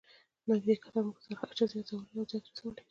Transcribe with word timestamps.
نږدې 0.49 0.73
کسان 0.83 1.03
مو 1.07 1.13
تر 1.23 1.33
هر 1.41 1.49
چا 1.57 1.63
زیات 1.71 1.85
ځورولای 1.89 2.17
او 2.19 2.27
زیان 2.31 2.41
رسولای 2.47 2.71
شي. 2.77 2.79